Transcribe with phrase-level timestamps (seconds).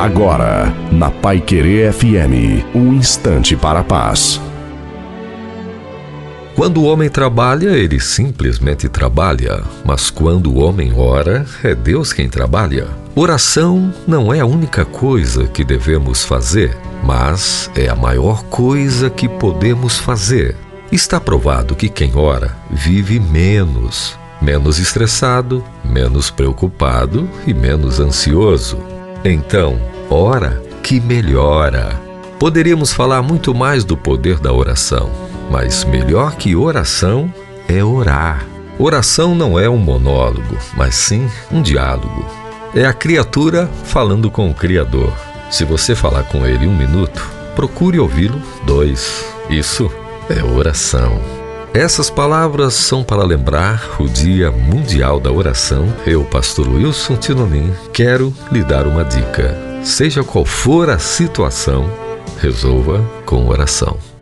[0.00, 4.40] Agora, na Pai Querer FM, um instante para a paz.
[6.56, 12.30] Quando o homem trabalha, ele simplesmente trabalha, mas quando o homem ora, é Deus quem
[12.30, 12.88] trabalha.
[13.14, 16.74] Oração não é a única coisa que devemos fazer,
[17.04, 20.56] mas é a maior coisa que podemos fazer.
[20.90, 28.78] Está provado que quem ora vive menos, menos estressado, menos preocupado e menos ansioso.
[29.22, 29.78] Então,
[30.10, 31.98] ora que melhora.
[32.38, 35.10] Poderíamos falar muito mais do poder da oração,
[35.50, 37.32] mas melhor que oração
[37.68, 38.44] é orar.
[38.78, 42.24] Oração não é um monólogo, mas sim um diálogo.
[42.74, 45.12] É a criatura falando com o Criador.
[45.50, 49.24] Se você falar com ele um minuto, procure ouvi-lo dois.
[49.48, 49.90] Isso
[50.28, 51.20] é oração.
[51.74, 55.92] Essas palavras são para lembrar o Dia Mundial da Oração.
[56.04, 59.69] Eu, pastor Wilson Tinonim, quero lhe dar uma dica.
[59.82, 61.90] Seja qual for a situação,
[62.38, 64.10] resolva com oração.